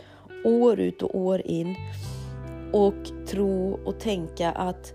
år 0.46 0.80
ut 0.80 1.02
och 1.02 1.20
år 1.20 1.42
in 1.46 1.76
och 2.74 3.28
tro 3.28 3.80
och 3.86 4.00
tänka 4.00 4.52
att 4.52 4.94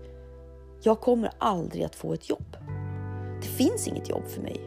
jag 0.83 0.99
kommer 0.99 1.31
aldrig 1.37 1.83
att 1.83 1.95
få 1.95 2.13
ett 2.13 2.29
jobb. 2.29 2.57
Det 3.41 3.47
finns 3.47 3.87
inget 3.87 4.09
jobb 4.09 4.27
för 4.27 4.41
mig. 4.41 4.61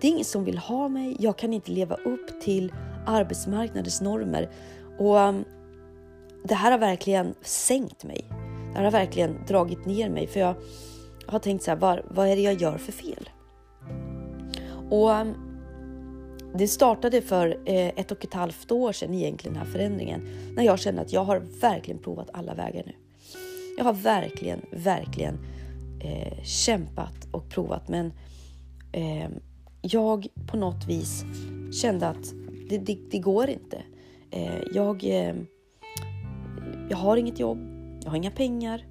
Det 0.00 0.06
är 0.06 0.10
ingen 0.10 0.24
som 0.24 0.44
vill 0.44 0.58
ha 0.58 0.88
mig. 0.88 1.16
Jag 1.20 1.38
kan 1.38 1.52
inte 1.52 1.70
leva 1.70 1.94
upp 1.94 2.40
till 2.40 2.72
arbetsmarknadens 3.06 4.00
normer. 4.00 4.50
Och 4.98 5.16
um, 5.16 5.44
Det 6.44 6.54
här 6.54 6.70
har 6.70 6.78
verkligen 6.78 7.34
sänkt 7.42 8.04
mig. 8.04 8.24
Det 8.72 8.76
här 8.76 8.84
har 8.84 8.90
verkligen 8.90 9.36
dragit 9.46 9.86
ner 9.86 10.10
mig. 10.10 10.26
För 10.26 10.40
jag 10.40 10.54
har 11.26 11.38
tänkt 11.38 11.64
så 11.64 11.70
här, 11.70 11.78
vad, 11.78 12.00
vad 12.10 12.28
är 12.28 12.36
det 12.36 12.42
jag 12.42 12.54
gör 12.54 12.78
för 12.78 12.92
fel? 12.92 13.28
Och 14.90 15.10
um, 15.10 15.34
Det 16.54 16.68
startade 16.68 17.22
för 17.22 17.60
eh, 17.64 17.88
ett 17.88 18.12
och 18.12 18.24
ett 18.24 18.34
halvt 18.34 18.72
år 18.72 18.92
sedan 18.92 19.14
egentligen 19.14 19.54
den 19.54 19.66
här 19.66 19.72
förändringen. 19.72 20.28
När 20.56 20.62
jag 20.62 20.78
kände 20.78 21.00
att 21.00 21.12
jag 21.12 21.24
har 21.24 21.38
verkligen 21.60 22.02
provat 22.02 22.30
alla 22.32 22.54
vägar 22.54 22.82
nu. 22.86 22.92
Jag 23.78 23.84
har 23.84 23.92
verkligen, 23.92 24.60
verkligen 24.72 25.38
eh, 26.00 26.42
kämpat 26.44 27.28
och 27.30 27.48
provat. 27.48 27.88
Men 27.88 28.12
eh, 28.92 29.30
jag 29.82 30.26
på 30.46 30.56
något 30.56 30.86
vis 30.86 31.24
kände 31.82 32.08
att 32.08 32.32
det, 32.68 32.78
det, 32.78 32.98
det 33.10 33.18
går 33.18 33.48
inte. 33.48 33.82
Eh, 34.30 34.58
jag, 34.74 35.04
eh, 35.04 35.34
jag 36.90 36.96
har 36.96 37.16
inget 37.16 37.40
jobb, 37.40 37.58
jag 38.04 38.10
har 38.10 38.16
inga 38.16 38.30
pengar. 38.30 38.86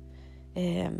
Eh, 0.55 0.91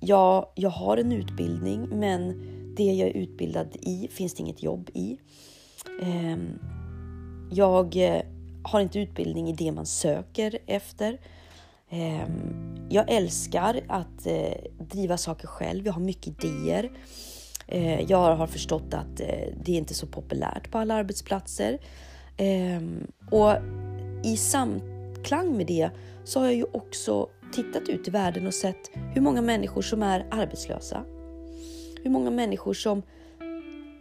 jag, 0.00 0.46
jag 0.54 0.70
har 0.70 0.96
en 0.96 1.12
utbildning 1.12 1.88
men 1.88 2.28
det 2.76 2.84
jag 2.84 3.08
är 3.08 3.16
utbildad 3.16 3.76
i 3.80 4.08
finns 4.10 4.34
det 4.34 4.40
inget 4.40 4.62
jobb 4.62 4.90
i. 4.94 5.18
Eh, 6.02 6.36
jag 7.50 7.96
eh, 7.96 8.22
har 8.62 8.80
inte 8.80 8.98
utbildning 8.98 9.48
i 9.48 9.52
det 9.52 9.72
man 9.72 9.86
söker 9.86 10.58
efter. 10.66 11.18
Ehm, 11.92 12.86
jag 12.88 13.10
älskar 13.10 13.80
att 13.88 14.26
eh, 14.26 14.54
driva 14.78 15.16
saker 15.16 15.46
själv, 15.46 15.86
jag 15.86 15.92
har 15.92 16.00
mycket 16.00 16.44
idéer. 16.44 16.90
Eh, 17.66 18.00
jag 18.00 18.36
har 18.36 18.46
förstått 18.46 18.94
att 18.94 19.20
eh, 19.20 19.54
det 19.62 19.72
är 19.72 19.76
inte 19.76 19.92
är 19.92 19.94
så 19.94 20.06
populärt 20.06 20.70
på 20.70 20.78
alla 20.78 20.94
arbetsplatser. 20.94 21.78
Ehm, 22.36 23.06
och 23.30 23.52
i 24.24 24.36
samklang 24.36 25.56
med 25.56 25.66
det 25.66 25.90
så 26.24 26.40
har 26.40 26.46
jag 26.46 26.54
ju 26.54 26.64
också 26.72 27.28
tittat 27.52 27.88
ut 27.88 28.08
i 28.08 28.10
världen 28.10 28.46
och 28.46 28.54
sett 28.54 28.90
hur 29.14 29.20
många 29.20 29.42
människor 29.42 29.82
som 29.82 30.02
är 30.02 30.26
arbetslösa. 30.30 31.04
Hur 32.02 32.10
många 32.10 32.30
människor 32.30 32.74
som 32.74 33.02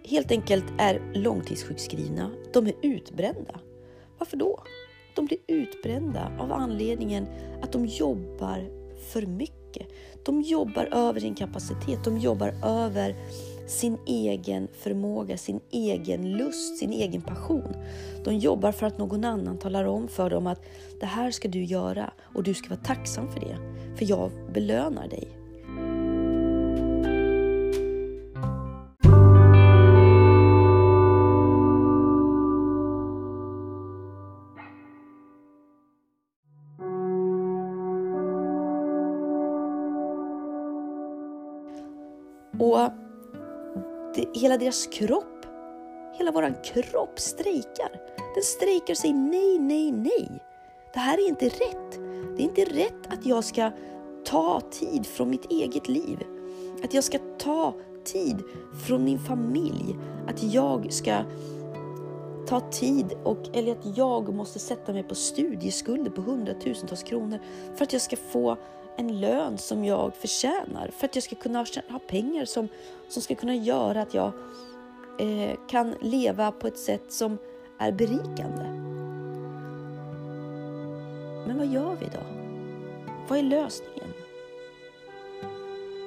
helt 0.10 0.31
enkelt 0.31 0.65
är 0.77 1.01
långtidssjukskrivna. 1.13 2.31
De 2.53 2.67
är 2.67 2.74
utbrända. 2.81 3.60
Varför 4.17 4.38
då? 4.38 4.63
De 5.15 5.25
blir 5.25 5.39
utbrända 5.48 6.32
av 6.39 6.51
anledningen 6.51 7.27
att 7.62 7.72
de 7.72 7.86
jobbar 7.86 8.70
för 9.12 9.22
mycket. 9.22 9.88
De 10.25 10.41
jobbar 10.41 10.86
över 10.91 11.20
sin 11.20 11.36
kapacitet. 11.36 12.03
De 12.03 12.18
jobbar 12.18 12.53
över 12.63 13.15
sin 13.68 13.98
egen 14.08 14.68
förmåga, 14.74 15.38
sin 15.38 15.60
egen 15.72 16.38
lust, 16.38 16.77
sin 16.77 16.94
egen 16.94 17.22
passion. 17.22 17.75
De 18.24 18.38
jobbar 18.38 18.72
för 18.72 18.86
att 18.86 18.98
någon 18.98 19.25
annan 19.25 19.58
talar 19.58 19.86
om 19.86 20.08
för 20.08 20.30
dem 20.30 20.48
att 20.48 20.62
det 21.00 21.06
här 21.06 21.32
ska 21.32 21.48
du 21.48 21.63
göra 21.63 22.13
och 22.22 22.44
du 22.44 22.53
ska 22.53 22.70
vara 22.70 22.80
tacksam 22.80 23.32
för 23.32 23.39
det, 23.39 23.58
för 23.98 24.06
jag 24.10 24.32
belönar 24.53 25.08
dig. 25.08 25.40
Hela 44.41 44.57
deras 44.57 44.88
kropp, 44.88 45.45
hela 46.17 46.31
våran 46.31 46.55
kropp 46.63 47.19
strejkar. 47.19 47.91
Den 48.36 48.43
strejkar 48.43 48.93
och 48.93 48.98
säger 48.98 49.13
nej, 49.13 49.60
nej, 49.60 49.91
nej. 49.91 50.43
Det 50.93 51.00
här 51.00 51.17
är 51.17 51.27
inte 51.27 51.45
rätt. 51.45 51.91
Det 52.38 52.43
är 52.43 52.45
inte 52.45 52.65
rätt 52.65 53.07
att 53.13 53.25
jag 53.25 53.43
ska 53.43 53.71
ta 54.25 54.62
tid 54.71 55.05
från 55.05 55.29
mitt 55.29 55.51
eget 55.51 55.88
liv. 55.88 56.19
Att 56.83 56.93
jag 56.93 57.03
ska 57.03 57.17
ta 57.38 57.74
tid 58.03 58.43
från 58.88 59.03
min 59.03 59.19
familj. 59.19 59.98
Att 60.27 60.43
jag 60.43 60.93
ska 60.93 61.24
ta 62.48 62.60
tid 62.60 63.13
och, 63.24 63.38
eller 63.53 63.71
att 63.71 63.98
jag 63.98 64.33
måste 64.33 64.60
sätta 64.60 64.93
mig 64.93 65.03
på 65.03 65.15
studieskulder 65.15 66.12
på 66.12 66.21
hundratusentals 66.21 67.03
kronor 67.03 67.39
för 67.75 67.83
att 67.83 67.93
jag 67.93 68.01
ska 68.01 68.15
få 68.15 68.57
en 68.98 69.19
lön 69.19 69.57
som 69.57 69.86
jag 69.86 70.15
förtjänar. 70.15 70.91
För 70.98 71.05
att 71.05 71.15
jag 71.15 71.24
ska 71.24 71.36
kunna 71.36 71.65
ha 71.89 72.00
pengar 72.00 72.45
som, 72.45 72.67
som 73.10 73.21
ska 73.21 73.36
kunna 73.36 73.55
göra 73.55 74.01
att 74.01 74.13
jag 74.13 74.31
eh, 75.19 75.55
kan 75.67 75.95
leva 76.01 76.51
på 76.51 76.67
ett 76.67 76.77
sätt 76.77 77.13
som 77.13 77.38
är 77.79 77.91
berikande. 77.91 78.63
Men 81.48 81.57
vad 81.57 81.67
gör 81.67 81.95
vi 82.00 82.05
då? 82.05 82.41
Vad 83.27 83.39
är 83.39 83.43
lösningen? 83.43 84.13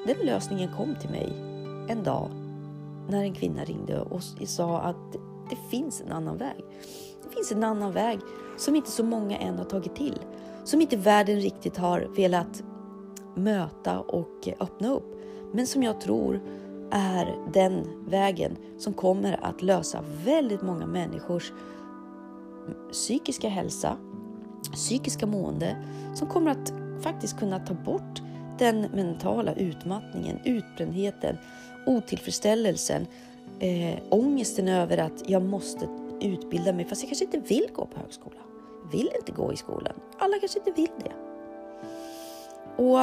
Den 0.06 0.16
lösningen 0.26 0.76
kom 0.76 0.96
till 1.00 1.10
mig 1.10 1.32
en 1.88 2.02
dag 2.02 2.30
när 3.08 3.22
en 3.22 3.34
kvinna 3.34 3.64
ringde 3.64 4.00
och 4.00 4.22
sa 4.46 4.80
att 4.80 5.12
det 5.50 5.56
finns 5.70 6.00
en 6.00 6.12
annan 6.12 6.36
väg. 6.36 6.64
Det 7.22 7.34
finns 7.34 7.52
en 7.52 7.64
annan 7.64 7.92
väg 7.92 8.18
som 8.56 8.76
inte 8.76 8.90
så 8.90 9.04
många 9.04 9.38
än 9.38 9.58
har 9.58 9.64
tagit 9.64 9.96
till. 9.96 10.18
Som 10.64 10.80
inte 10.80 10.96
världen 10.96 11.36
riktigt 11.36 11.76
har 11.76 12.00
velat 12.00 12.62
möta 13.34 14.00
och 14.00 14.48
öppna 14.60 14.90
upp. 14.90 15.20
Men 15.52 15.66
som 15.66 15.82
jag 15.82 16.00
tror 16.00 16.40
är 16.90 17.36
den 17.52 18.04
vägen 18.08 18.56
som 18.78 18.92
kommer 18.92 19.44
att 19.44 19.62
lösa 19.62 20.04
väldigt 20.24 20.62
många 20.62 20.86
människors 20.86 21.52
psykiska 22.92 23.48
hälsa, 23.48 23.96
psykiska 24.72 25.26
mående 25.26 25.76
som 26.14 26.28
kommer 26.28 26.50
att 26.50 26.72
faktiskt 27.00 27.38
kunna 27.38 27.58
ta 27.58 27.74
bort 27.74 28.22
den 28.58 28.80
mentala 28.80 29.54
utmattningen, 29.54 30.38
utbrändheten, 30.44 31.36
otillfredsställelsen, 31.86 33.06
eh, 33.60 33.98
ångesten 34.10 34.68
över 34.68 34.98
att 34.98 35.28
jag 35.30 35.42
måste 35.42 35.88
utbilda 36.20 36.72
mig 36.72 36.84
fast 36.84 37.02
jag 37.02 37.08
kanske 37.08 37.24
inte 37.24 37.54
vill 37.54 37.68
gå 37.72 37.86
på 37.86 38.00
högskola. 38.00 38.40
Vill 38.92 39.10
inte 39.20 39.32
gå 39.32 39.52
i 39.52 39.56
skolan. 39.56 39.94
Alla 40.18 40.38
kanske 40.38 40.58
inte 40.58 40.72
vill 40.72 40.90
det. 41.04 41.23
Och 42.76 42.98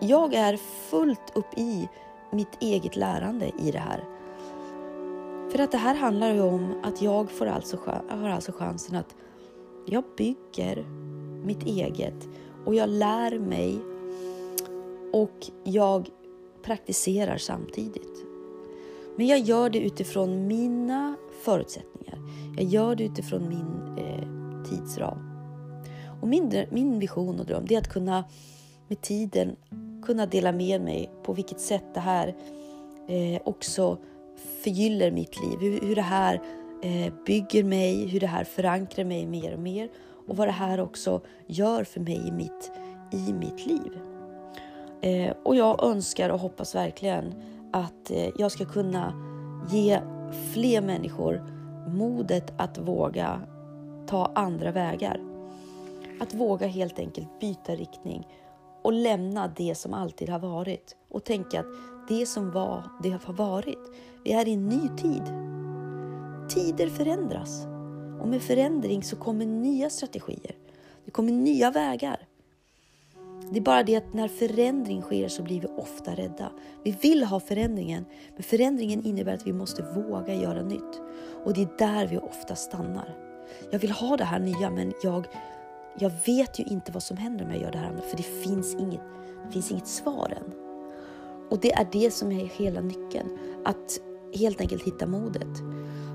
jag 0.00 0.34
är 0.34 0.56
fullt 0.90 1.32
upp 1.36 1.58
i 1.58 1.88
mitt 2.30 2.62
eget 2.62 2.96
lärande 2.96 3.50
i 3.58 3.70
det 3.70 3.78
här. 3.78 4.04
För 5.50 5.58
att 5.58 5.72
det 5.72 5.78
här 5.78 5.94
handlar 5.94 6.34
ju 6.34 6.40
om 6.40 6.74
att 6.82 7.02
jag 7.02 7.30
får 7.30 7.46
alltså, 7.46 7.78
har 8.08 8.28
alltså 8.28 8.52
chansen 8.52 8.96
att 8.96 9.14
jag 9.86 10.04
bygger 10.16 10.84
mitt 11.44 11.62
eget 11.62 12.28
och 12.64 12.74
jag 12.74 12.88
lär 12.88 13.38
mig 13.38 13.78
och 15.12 15.46
jag 15.64 16.10
praktiserar 16.62 17.36
samtidigt. 17.36 18.24
Men 19.16 19.26
jag 19.26 19.38
gör 19.38 19.70
det 19.70 19.78
utifrån 19.78 20.46
mina 20.46 21.16
förutsättningar. 21.42 22.18
Jag 22.56 22.64
gör 22.64 22.96
det 22.96 23.04
utifrån 23.04 23.48
min 23.48 23.98
eh, 23.98 24.28
tidsram. 24.70 25.18
Och 26.20 26.28
min, 26.28 26.66
min 26.70 26.98
vision 26.98 27.40
och 27.40 27.46
dröm 27.46 27.66
är 27.70 27.78
att 27.78 27.92
kunna 27.92 28.24
med 28.88 29.00
tiden 29.00 29.56
kunna 30.02 30.26
dela 30.26 30.52
med 30.52 30.80
mig 30.80 31.10
på 31.22 31.32
vilket 31.32 31.60
sätt 31.60 31.84
det 31.94 32.00
här 32.00 32.34
eh, 33.08 33.40
också 33.44 33.98
förgyller 34.62 35.10
mitt 35.10 35.40
liv. 35.40 35.58
Hur, 35.60 35.88
hur 35.88 35.94
det 35.94 36.02
här 36.02 36.40
eh, 36.82 37.12
bygger 37.26 37.64
mig, 37.64 38.06
hur 38.08 38.20
det 38.20 38.26
här 38.26 38.44
förankrar 38.44 39.04
mig 39.04 39.26
mer 39.26 39.54
och 39.54 39.60
mer 39.60 39.88
och 40.28 40.36
vad 40.36 40.48
det 40.48 40.52
här 40.52 40.80
också 40.80 41.20
gör 41.46 41.84
för 41.84 42.00
mig 42.00 42.28
i 42.28 42.32
mitt, 42.32 42.72
i 43.12 43.32
mitt 43.32 43.66
liv. 43.66 43.98
Eh, 45.00 45.34
och 45.42 45.56
jag 45.56 45.84
önskar 45.84 46.30
och 46.30 46.40
hoppas 46.40 46.74
verkligen 46.74 47.34
att 47.72 48.10
eh, 48.10 48.28
jag 48.38 48.52
ska 48.52 48.64
kunna 48.64 49.12
ge 49.70 50.00
fler 50.52 50.80
människor 50.82 51.42
modet 51.88 52.52
att 52.56 52.78
våga 52.78 53.40
ta 54.06 54.32
andra 54.34 54.72
vägar. 54.72 55.20
Att 56.20 56.34
våga 56.34 56.66
helt 56.66 56.98
enkelt 56.98 57.40
byta 57.40 57.74
riktning 57.74 58.26
och 58.86 58.92
lämna 58.92 59.52
det 59.56 59.74
som 59.74 59.94
alltid 59.94 60.28
har 60.28 60.38
varit 60.38 60.96
och 61.08 61.24
tänka 61.24 61.60
att 61.60 61.66
det 62.08 62.26
som 62.26 62.50
var, 62.50 62.82
det 63.02 63.10
har 63.10 63.32
varit. 63.32 63.78
Vi 64.24 64.32
är 64.32 64.48
i 64.48 64.52
en 64.52 64.68
ny 64.68 64.88
tid. 64.96 65.22
Tider 66.48 66.88
förändras 66.88 67.66
och 68.20 68.28
med 68.28 68.42
förändring 68.42 69.02
så 69.02 69.16
kommer 69.16 69.46
nya 69.46 69.90
strategier. 69.90 70.56
Det 71.04 71.10
kommer 71.10 71.32
nya 71.32 71.70
vägar. 71.70 72.20
Det 73.50 73.58
är 73.58 73.62
bara 73.62 73.82
det 73.82 73.96
att 73.96 74.14
när 74.14 74.28
förändring 74.28 75.02
sker 75.02 75.28
så 75.28 75.42
blir 75.42 75.60
vi 75.60 75.66
ofta 75.66 76.14
rädda. 76.14 76.50
Vi 76.84 76.90
vill 76.90 77.24
ha 77.24 77.40
förändringen, 77.40 78.04
men 78.34 78.42
förändringen 78.42 79.06
innebär 79.06 79.34
att 79.34 79.46
vi 79.46 79.52
måste 79.52 79.82
våga 79.82 80.34
göra 80.34 80.62
nytt. 80.62 81.00
Och 81.44 81.54
det 81.54 81.62
är 81.62 81.78
där 81.78 82.06
vi 82.06 82.18
ofta 82.18 82.56
stannar. 82.56 83.16
Jag 83.70 83.78
vill 83.78 83.90
ha 83.90 84.16
det 84.16 84.24
här 84.24 84.38
nya, 84.38 84.70
men 84.70 84.92
jag, 85.02 85.26
jag 85.98 86.12
vet 86.26 86.58
ju 86.58 86.64
inte 86.64 86.92
vad 86.92 87.02
som 87.02 87.16
händer 87.16 87.44
om 87.44 87.50
jag 87.50 87.60
gör 87.60 87.70
det 87.70 87.78
här 87.78 87.86
andra, 87.86 88.02
för 88.02 88.16
det 88.16 88.22
finns 88.22 88.74
inget, 88.74 89.00
det 89.46 89.52
finns 89.52 89.70
inget 89.70 89.86
svar 89.86 90.32
än. 90.36 90.52
Och 91.50 91.60
det 91.60 91.72
är 91.72 91.88
det 91.92 92.10
som 92.10 92.32
är 92.32 92.44
hela 92.44 92.80
nyckeln, 92.80 93.38
att 93.64 94.00
helt 94.34 94.60
enkelt 94.60 94.82
hitta 94.82 95.06
modet. 95.06 95.62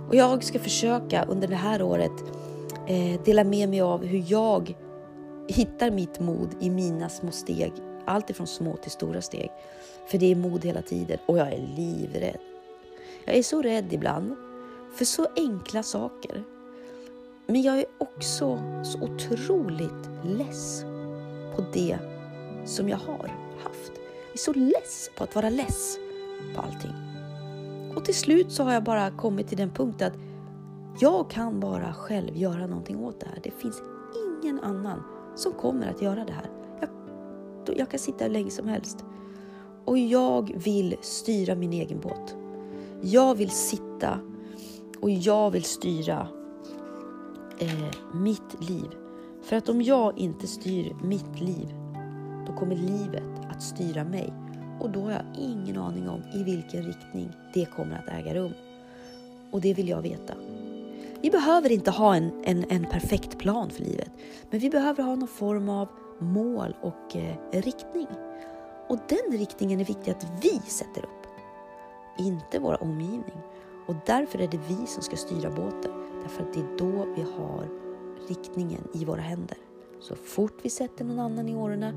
Och 0.09 0.15
jag 0.15 0.43
ska 0.43 0.59
försöka 0.59 1.25
under 1.25 1.47
det 1.47 1.55
här 1.55 1.81
året 1.81 2.11
eh, 2.87 3.21
dela 3.25 3.43
med 3.43 3.69
mig 3.69 3.81
av 3.81 4.05
hur 4.05 4.23
jag 4.27 4.75
hittar 5.47 5.91
mitt 5.91 6.19
mod 6.19 6.49
i 6.59 6.69
mina 6.69 7.09
små 7.09 7.31
steg, 7.31 7.73
allt 8.05 8.29
ifrån 8.29 8.47
små 8.47 8.77
till 8.77 8.91
stora 8.91 9.21
steg. 9.21 9.49
För 10.07 10.17
det 10.17 10.31
är 10.31 10.35
mod 10.35 10.65
hela 10.65 10.81
tiden 10.81 11.17
och 11.25 11.37
jag 11.37 11.47
är 11.47 11.67
livrädd. 11.75 12.37
Jag 13.25 13.35
är 13.35 13.43
så 13.43 13.61
rädd 13.61 13.93
ibland 13.93 14.35
för 14.95 15.05
så 15.05 15.27
enkla 15.35 15.83
saker. 15.83 16.43
Men 17.47 17.61
jag 17.61 17.79
är 17.79 17.85
också 17.97 18.59
så 18.83 19.01
otroligt 19.01 20.09
less 20.23 20.85
på 21.55 21.63
det 21.73 21.97
som 22.65 22.89
jag 22.89 22.97
har 22.97 23.31
haft. 23.63 23.91
Jag 23.95 24.33
är 24.33 24.37
så 24.37 24.53
less 24.53 25.09
på 25.17 25.23
att 25.23 25.35
vara 25.35 25.49
less 25.49 25.97
på 26.55 26.61
allting. 26.61 26.93
Och 27.95 28.05
till 28.05 28.15
slut 28.15 28.51
så 28.51 28.63
har 28.63 28.73
jag 28.73 28.83
bara 28.83 29.11
kommit 29.11 29.47
till 29.47 29.57
den 29.57 29.69
punkt 29.69 30.01
att 30.01 30.13
jag 30.99 31.29
kan 31.29 31.59
bara 31.59 31.93
själv 31.93 32.37
göra 32.37 32.67
någonting 32.67 32.99
åt 32.99 33.19
det 33.19 33.25
här. 33.25 33.39
Det 33.43 33.51
finns 33.51 33.81
ingen 34.43 34.59
annan 34.59 35.03
som 35.35 35.53
kommer 35.53 35.87
att 35.87 36.01
göra 36.01 36.25
det 36.25 36.33
här. 36.33 36.49
Jag, 36.79 37.77
jag 37.77 37.89
kan 37.89 37.99
sitta 37.99 38.23
hur 38.23 38.31
länge 38.31 38.51
som 38.51 38.67
helst. 38.67 39.05
Och 39.85 39.97
jag 39.97 40.53
vill 40.63 40.97
styra 41.01 41.55
min 41.55 41.73
egen 41.73 41.99
båt. 41.99 42.35
Jag 43.01 43.35
vill 43.35 43.49
sitta 43.49 44.19
och 45.01 45.09
jag 45.09 45.51
vill 45.51 45.63
styra 45.63 46.27
eh, 47.61 47.91
mitt 48.13 48.69
liv. 48.69 48.89
För 49.41 49.55
att 49.55 49.69
om 49.69 49.81
jag 49.81 50.17
inte 50.17 50.47
styr 50.47 50.95
mitt 51.03 51.39
liv, 51.39 51.73
då 52.47 52.53
kommer 52.53 52.75
livet 52.75 53.23
att 53.49 53.63
styra 53.63 54.03
mig. 54.03 54.33
Och 54.79 54.89
då 54.89 55.01
har 55.01 55.11
jag 55.11 55.25
ingen 55.37 55.77
aning 55.77 56.09
om 56.09 56.23
i 56.33 56.43
vilken 56.43 56.83
riktning 56.83 57.31
det 57.53 57.65
kommer 57.65 57.95
att 57.95 58.19
äga 58.19 58.33
rum. 58.33 58.53
Och 59.51 59.61
det 59.61 59.73
vill 59.73 59.89
jag 59.89 60.01
veta. 60.01 60.33
Vi 61.21 61.29
behöver 61.29 61.71
inte 61.71 61.91
ha 61.91 62.15
en, 62.15 62.31
en, 62.43 62.65
en 62.69 62.85
perfekt 62.85 63.37
plan 63.37 63.69
för 63.69 63.83
livet, 63.83 64.11
men 64.49 64.59
vi 64.59 64.69
behöver 64.69 65.03
ha 65.03 65.15
någon 65.15 65.27
form 65.27 65.69
av 65.69 65.87
mål 66.19 66.75
och 66.81 67.15
eh, 67.15 67.61
riktning. 67.61 68.07
Och 68.87 68.97
den 69.07 69.39
riktningen 69.39 69.79
är 69.79 69.85
viktig 69.85 70.11
att 70.11 70.25
vi 70.41 70.59
sätter 70.59 71.01
upp, 71.01 71.27
inte 72.17 72.59
vår 72.59 72.83
omgivning. 72.83 73.41
Och 73.87 73.95
därför 74.05 74.39
är 74.39 74.47
det 74.47 74.59
vi 74.67 74.87
som 74.87 75.03
ska 75.03 75.15
styra 75.15 75.49
båten, 75.49 75.91
därför 76.21 76.43
att 76.43 76.53
det 76.53 76.59
är 76.59 76.77
då 76.77 77.05
vi 77.15 77.21
har 77.21 77.69
riktningen 78.27 78.87
i 78.93 79.05
våra 79.05 79.21
händer. 79.21 79.57
Så 79.99 80.15
fort 80.15 80.59
vi 80.61 80.69
sätter 80.69 81.05
någon 81.05 81.19
annan 81.19 81.49
i 81.49 81.55
årorna, 81.55 81.91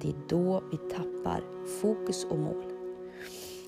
det 0.00 0.08
är 0.08 0.28
då 0.28 0.62
vi 0.70 0.76
tappar 0.76 1.42
fokus 1.80 2.24
och 2.24 2.38
mål. 2.38 2.64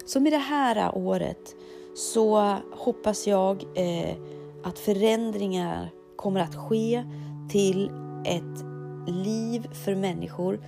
Så 0.06 0.20
med 0.20 0.32
det 0.32 0.38
här 0.38 0.98
året 0.98 1.56
så 1.94 2.56
hoppas 2.72 3.26
jag 3.26 3.64
eh, 3.74 4.16
att 4.62 4.78
förändringar 4.78 5.90
kommer 6.16 6.40
att 6.40 6.56
ske 6.56 7.04
till 7.50 7.90
ett 8.24 8.64
liv 9.06 9.72
för 9.72 9.94
människor 9.94 10.60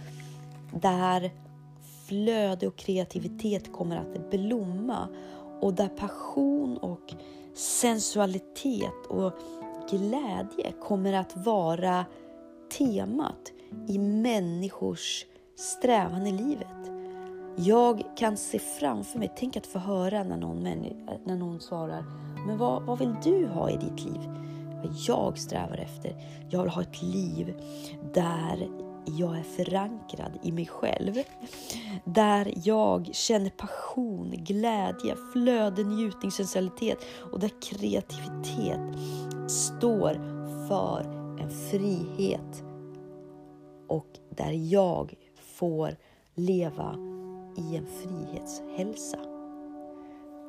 där 0.72 1.30
flöde 2.08 2.66
och 2.66 2.76
kreativitet 2.76 3.72
kommer 3.72 3.96
att 3.96 4.30
blomma 4.30 5.08
och 5.60 5.74
där 5.74 5.88
passion 5.88 6.76
och 6.76 7.14
sensualitet 7.60 9.06
och 9.08 9.32
glädje 9.90 10.72
kommer 10.80 11.12
att 11.12 11.36
vara 11.36 12.04
temat 12.78 13.52
i 13.88 13.98
människors 13.98 15.24
strävan 15.56 16.26
i 16.26 16.32
livet. 16.32 16.66
Jag 17.56 18.02
kan 18.16 18.36
se 18.36 18.58
framför 18.58 19.18
mig, 19.18 19.32
tänk 19.36 19.56
att 19.56 19.66
få 19.66 19.78
höra 19.78 20.24
när 20.24 20.36
någon, 20.36 20.62
när 21.24 21.36
någon 21.36 21.60
svarar 21.60 22.04
men 22.46 22.58
vad, 22.58 22.82
vad 22.82 22.98
vill 22.98 23.14
du 23.24 23.46
ha 23.46 23.70
i 23.70 23.76
ditt 23.76 24.04
liv? 24.04 24.20
Vad 24.84 24.94
jag 25.08 25.38
strävar 25.38 25.76
efter? 25.76 26.14
Jag 26.50 26.62
vill 26.62 26.70
ha 26.70 26.82
ett 26.82 27.02
liv 27.02 27.54
där 28.14 28.68
jag 29.04 29.38
är 29.38 29.42
förankrad 29.42 30.38
i 30.42 30.52
mig 30.52 30.66
själv. 30.66 31.14
Där 32.04 32.52
jag 32.64 33.08
känner 33.12 33.50
passion, 33.50 34.34
glädje, 34.36 35.16
flöde, 35.32 35.84
njutning, 35.84 36.30
sensualitet 36.30 36.98
och 37.32 37.40
där 37.40 37.50
kreativitet 37.62 38.80
står 39.50 40.14
för 40.68 41.00
en 41.40 41.50
frihet 41.50 42.64
och 43.88 44.06
där 44.30 44.72
jag 44.72 45.14
får 45.36 45.96
leva 46.34 46.94
i 47.56 47.76
en 47.76 47.86
frihetshälsa. 47.86 49.18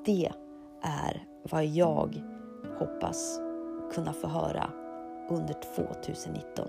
Det 0.05 0.31
är 0.81 1.25
vad 1.43 1.65
jag 1.65 2.23
hoppas 2.79 3.39
kunna 3.93 4.13
få 4.13 4.27
höra 4.27 4.69
under 5.29 5.55
2019. 5.75 6.67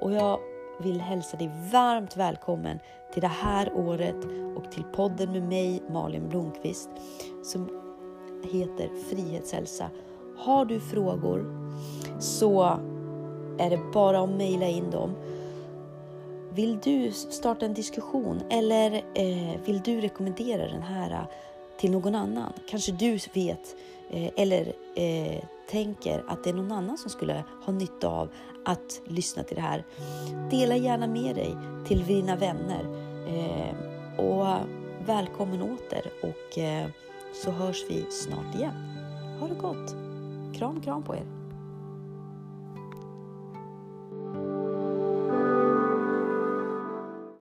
Och 0.00 0.12
jag 0.12 0.38
vill 0.82 1.00
hälsa 1.00 1.36
dig 1.36 1.50
varmt 1.72 2.16
välkommen 2.16 2.78
till 3.12 3.22
det 3.22 3.28
här 3.28 3.72
året 3.74 4.16
och 4.56 4.72
till 4.72 4.84
podden 4.84 5.32
med 5.32 5.42
mig 5.42 5.82
Malin 5.90 6.28
Blomqvist 6.28 6.90
som 7.42 7.68
heter 8.52 8.90
Frihetshälsa. 9.10 9.90
Har 10.38 10.64
du 10.64 10.80
frågor 10.80 11.44
så 12.20 12.62
är 13.58 13.70
det 13.70 13.80
bara 13.92 14.20
att 14.20 14.30
mejla 14.30 14.66
in 14.66 14.90
dem. 14.90 15.14
Vill 16.54 16.78
du 16.80 17.12
starta 17.12 17.66
en 17.66 17.74
diskussion 17.74 18.40
eller 18.50 18.92
eh, 19.14 19.60
vill 19.64 19.80
du 19.84 20.00
rekommendera 20.00 20.66
den 20.66 20.82
här 20.82 21.26
till 21.80 21.90
någon 21.90 22.14
annan? 22.14 22.52
Kanske 22.70 22.92
du 22.92 23.18
vet 23.34 23.76
eh, 24.10 24.30
eller 24.36 24.72
eh, 24.96 25.44
tänker 25.72 26.24
att 26.28 26.44
det 26.44 26.50
är 26.50 26.54
någon 26.54 26.72
annan 26.72 26.98
som 26.98 27.10
skulle 27.10 27.44
ha 27.64 27.72
nytta 27.72 28.08
av 28.08 28.28
att 28.64 29.00
lyssna 29.04 29.42
till 29.42 29.56
det 29.56 29.62
här. 29.62 29.84
Dela 30.50 30.76
gärna 30.76 31.06
med 31.06 31.36
dig 31.36 31.56
till 31.86 32.06
dina 32.06 32.36
vänner. 32.36 32.86
Eh, 33.28 34.20
och 34.20 34.46
välkommen 35.06 35.62
åter 35.62 36.10
och 36.22 36.58
eh, 36.58 36.88
så 37.44 37.50
hörs 37.50 37.84
vi 37.88 38.06
snart 38.10 38.54
igen. 38.54 38.74
Ha 39.40 39.48
det 39.48 39.54
gott! 39.54 39.94
Kram, 40.58 40.80
kram 40.80 41.02
på 41.02 41.14
er! 41.14 41.41